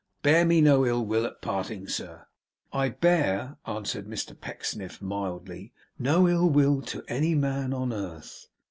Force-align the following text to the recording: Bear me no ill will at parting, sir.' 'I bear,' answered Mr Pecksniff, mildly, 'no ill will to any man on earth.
Bear 0.23 0.45
me 0.45 0.61
no 0.61 0.83
ill 0.83 1.05
will 1.05 1.27
at 1.27 1.43
parting, 1.43 1.87
sir.' 1.87 2.25
'I 2.73 2.89
bear,' 2.89 3.57
answered 3.67 4.07
Mr 4.07 4.35
Pecksniff, 4.35 4.99
mildly, 4.99 5.73
'no 5.99 6.27
ill 6.27 6.49
will 6.49 6.81
to 6.81 7.03
any 7.07 7.35
man 7.35 7.71
on 7.71 7.93
earth. 7.93 8.47